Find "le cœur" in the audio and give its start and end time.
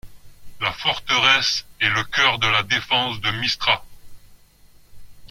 1.89-2.39